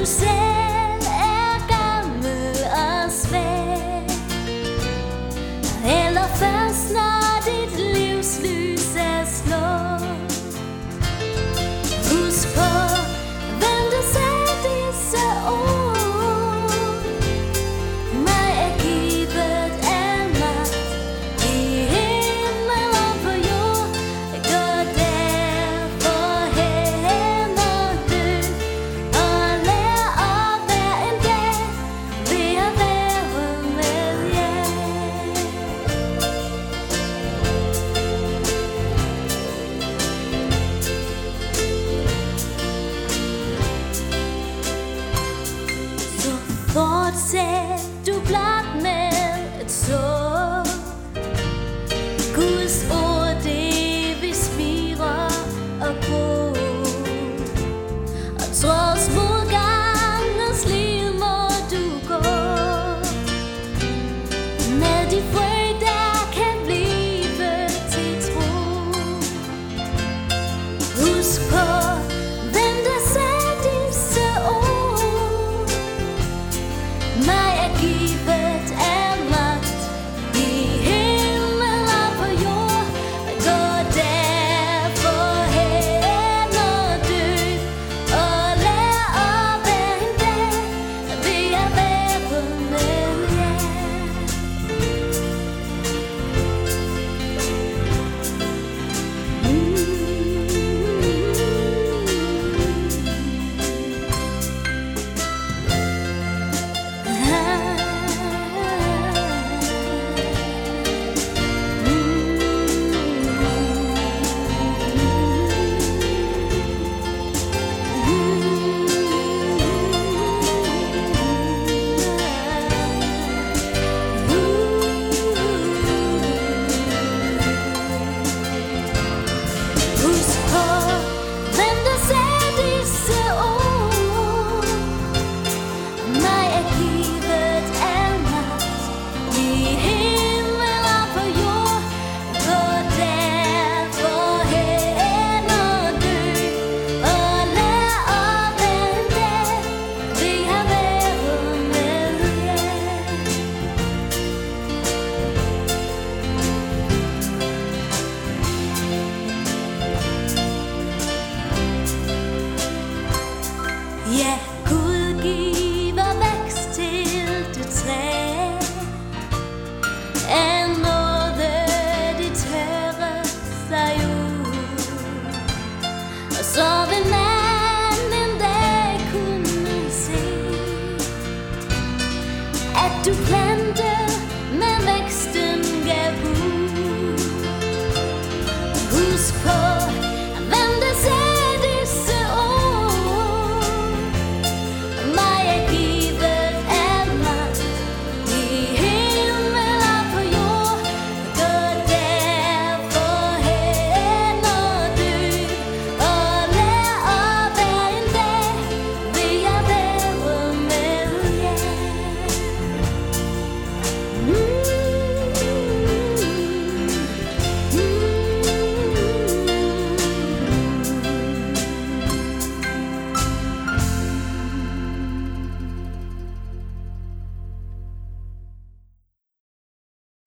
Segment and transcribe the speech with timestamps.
[0.00, 0.39] du selv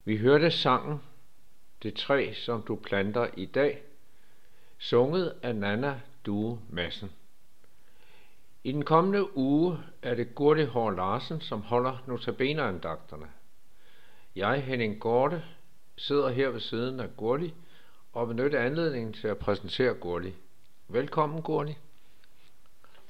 [0.06, 1.02] Vi hørte sangen
[1.84, 3.84] Det træ, som du planter i dag,
[4.78, 7.12] sunget af Nana Due Madsen.
[8.64, 13.26] I den kommende uge er det Gurli Hår Larsen, som holder notabeneandagterne.
[14.36, 15.44] Jeg, Henning Gorte,
[15.98, 17.54] sidder her ved siden af Gurli
[18.14, 20.34] og vil benytte anledningen til at præsentere Gurli.
[20.88, 21.78] Velkommen, Gurli,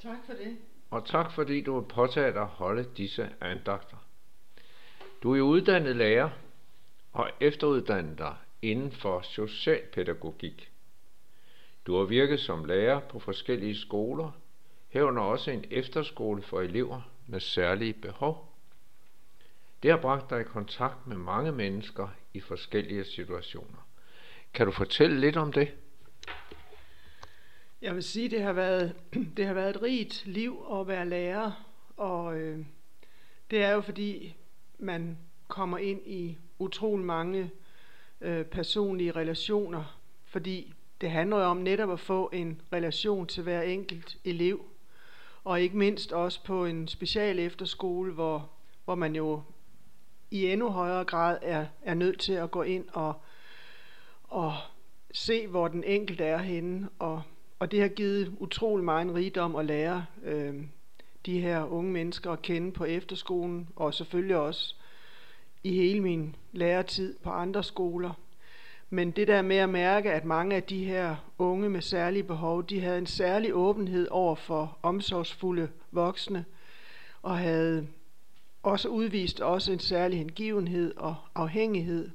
[0.02, 0.58] Tak for det.
[0.92, 3.98] og tak fordi du vil påtage dig at holde disse andagter.
[5.24, 6.30] Du er uddannet lærer
[7.14, 10.72] og efteruddannet dig inden for socialpædagogik.
[11.86, 14.32] Du har virket som lærer på forskellige skoler,
[14.90, 18.54] herunder også en efterskole for elever med særlige behov.
[19.84, 23.88] Det har bragt dig i kontakt med mange mennesker i forskellige situationer.
[24.54, 25.74] Kan du fortælle lidt om det?
[27.82, 28.96] Jeg vil sige, det har været,
[29.38, 31.52] det har været et rigt liv at være lærer,
[31.98, 32.66] og øh,
[33.52, 34.36] det er jo fordi,
[34.80, 35.18] man
[35.48, 37.52] kommer ind i utrolig mange
[38.22, 43.62] øh, personlige relationer, fordi det handler jo om netop at få en relation til hver
[43.62, 44.66] enkelt elev.
[45.44, 48.50] og ikke mindst også på en special efterskole, hvor,
[48.86, 49.42] hvor man jo
[50.32, 53.14] i endnu højere grad er, er nødt til at gå ind og,
[54.24, 54.54] og
[55.12, 57.22] se, hvor den enkelte er henne, og,
[57.60, 60.64] og det har givet utrolig meget en rigdom at lære øh,
[61.26, 64.76] de her unge mennesker at kende på efterskolen, og selvfølgelig også
[65.64, 68.14] i hele min læretid på andre skoler.
[68.90, 72.66] Men det der med at mærke, at mange af de her unge med særlige behov,
[72.66, 76.46] de havde en særlig åbenhed over for omsorgsfulde voksne,
[77.22, 77.88] og havde
[78.64, 82.10] også udvist også en særlig hengivenhed og afhængighed.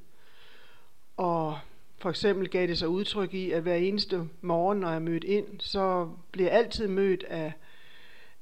[1.17, 1.59] Og
[1.97, 5.47] for eksempel gav det sig udtryk i, at hver eneste morgen, når jeg mødte ind,
[5.59, 7.53] så blev jeg altid mødt af,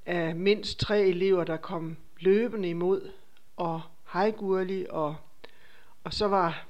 [0.06, 3.12] af mindst tre elever, der kom løbende imod,
[3.58, 3.82] og
[4.14, 5.16] hej Gurli, og,
[6.04, 6.66] og så var,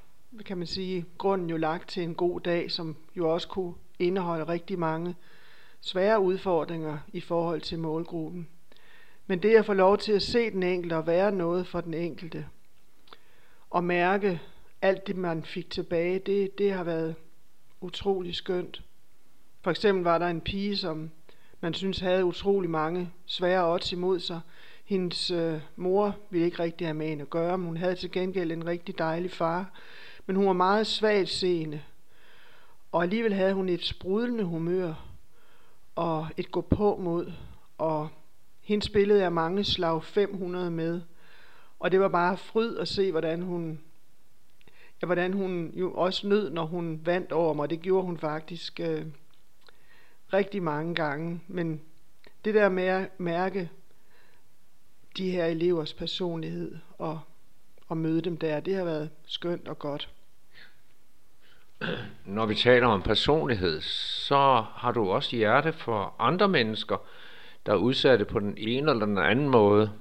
[0.45, 4.43] kan man sige, grunden jo lagt til en god dag, som jo også kunne indeholde
[4.43, 5.15] rigtig mange
[5.81, 8.47] svære udfordringer i forhold til målgruppen.
[9.27, 11.93] Men det at få lov til at se den enkelte og være noget for den
[11.93, 12.47] enkelte,
[13.69, 14.41] og mærke
[14.81, 17.15] alt det, man fik tilbage, det, det har været
[17.81, 18.83] utrolig skønt.
[19.61, 21.11] For eksempel var der en pige, som
[21.61, 24.39] man synes havde utrolig mange svære odds imod sig.
[24.87, 28.11] Hendes øh, mor ville ikke rigtig have med hende at gøre, men hun havde til
[28.11, 29.71] gengæld en rigtig dejlig far.
[30.25, 31.81] Men hun var meget svagt seende,
[32.91, 34.93] og alligevel havde hun et sprudlende humør
[35.95, 37.31] og et gå på mod,
[37.77, 38.09] og
[38.61, 41.01] hende spillede jeg mange slag 500 med.
[41.79, 43.79] Og det var bare fryd at se, hvordan hun,
[45.01, 47.69] ja, hvordan hun jo også nød, når hun vandt over mig.
[47.69, 49.05] Det gjorde hun faktisk øh,
[50.33, 51.41] rigtig mange gange.
[51.47, 51.81] Men
[52.45, 53.69] det der med at mærke
[55.17, 57.19] de her elevers personlighed og,
[57.87, 60.09] og møde dem der, det har været skønt og godt.
[62.25, 66.97] Når vi taler om personlighed, så har du også hjerte for andre mennesker,
[67.65, 69.91] der er udsatte på den ene eller den anden måde.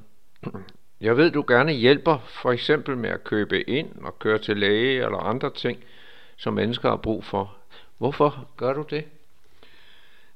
[1.00, 5.04] Jeg ved, du gerne hjælper for eksempel med at købe ind og køre til læge
[5.04, 5.78] eller andre ting,
[6.36, 7.56] som mennesker har brug for.
[7.98, 9.04] Hvorfor gør du det?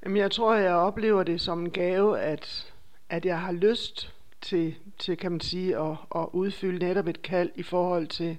[0.05, 2.73] Jamen, jeg tror, jeg oplever det som en gave, at,
[3.09, 4.13] at jeg har lyst
[4.43, 8.37] til, til kan man sige, at, at udfylde netop et kald i forhold til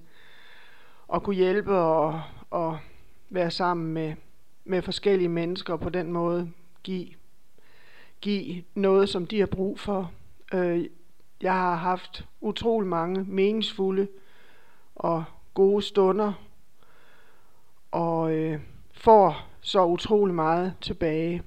[1.14, 2.80] at kunne hjælpe og, og
[3.30, 4.14] være sammen med,
[4.66, 6.52] med forskellige mennesker og på den måde
[6.84, 7.08] give
[8.22, 10.12] give noget, som de har brug for.
[10.54, 10.86] Øh,
[11.42, 14.08] jeg har haft utrolig mange meningsfulde
[14.96, 15.24] og
[15.54, 16.34] gode stunder,
[17.92, 18.60] og øh,
[18.94, 21.44] får så utrolig meget tilbage.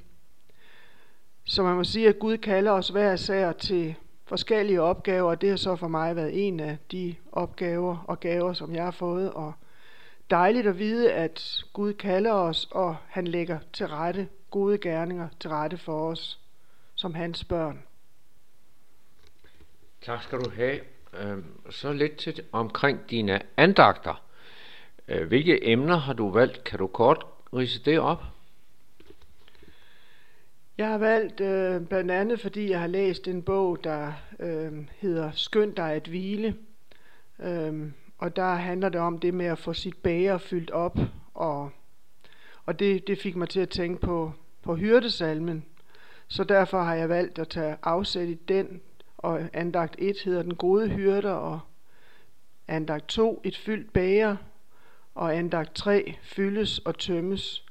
[1.45, 3.95] Så man må sige, at Gud kalder os hver især til
[4.27, 8.53] forskellige opgaver, og det har så for mig været en af de opgaver og gaver,
[8.53, 9.53] som jeg har fået, og
[10.31, 15.51] dejligt at vide, at Gud kalder os, og han lægger til rette gode gerninger til
[15.51, 16.41] rette for os
[16.95, 17.83] som hans børn.
[20.03, 20.81] Tak skal du have.
[21.19, 24.23] Øhm, så lidt til omkring dine andagter.
[25.09, 26.65] Øh, hvilke emner har du valgt?
[26.65, 28.23] Kan du kort rise det op?
[30.79, 35.31] Jeg har valgt øh, blandt andet, fordi jeg har læst en bog, der øh, hedder
[35.33, 36.57] Skynd dig at hvile.
[37.39, 40.99] Øh, og der handler det om det med at få sit bager fyldt op.
[41.35, 41.71] Og,
[42.67, 45.65] og det, det fik mig til at tænke på, på hyrdesalmen,
[46.29, 48.81] så derfor har jeg valgt at tage afsæt i den,
[49.19, 51.61] og andagt 1 hedder Den gode hyrder, og
[52.69, 54.37] andagt 2 Et fyldt bager,
[55.15, 57.64] og andagt 3 Fyldes og tømmes,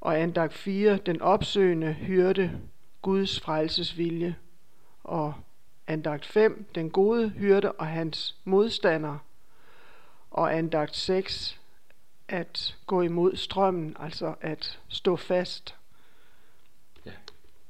[0.00, 2.60] og andagt 4 Den opsøgende hyrde,
[3.02, 4.36] Guds frelsesvilje,
[5.04, 5.34] og
[5.86, 9.18] andagt 5 Den gode hyrde og hans modstander,
[10.30, 11.60] og andagt 6
[12.28, 15.74] at gå imod strømmen, altså at stå fast.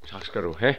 [0.07, 0.75] Tak skal du have.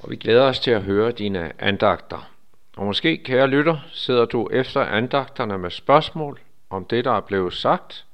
[0.00, 2.30] Og vi glæder os til at høre dine andagter.
[2.76, 6.40] Og måske, kære lytter, sidder du efter andagterne med spørgsmål
[6.70, 8.06] om det, der er blevet sagt,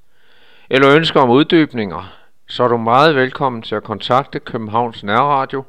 [0.70, 2.17] eller ønsker om uddybninger,
[2.48, 5.64] så er du meget velkommen til at kontakte Københavns Nærradio.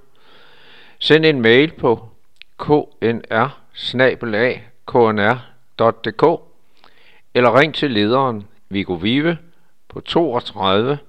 [1.00, 2.10] Send en mail på
[2.58, 3.48] knr
[4.88, 6.42] knr.dk
[7.34, 9.38] eller ring til lederen Viggo Vive
[9.88, 11.00] på 32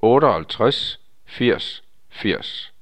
[0.00, 2.72] 58 80 80.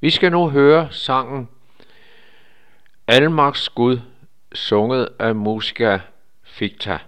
[0.00, 1.48] Vi skal nu høre sangen
[3.06, 4.00] Almaks Gud,
[4.54, 5.98] sunget af Musika
[6.42, 6.98] Ficta.